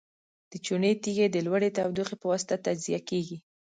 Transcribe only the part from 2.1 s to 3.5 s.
په واسطه تجزیه کیږي.